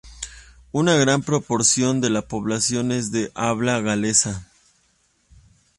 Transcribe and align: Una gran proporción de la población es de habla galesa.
Una 0.71 0.95
gran 0.95 1.21
proporción 1.21 2.01
de 2.01 2.09
la 2.09 2.23
población 2.23 2.91
es 2.91 3.11
de 3.11 3.31
habla 3.35 3.81
galesa. 3.81 4.47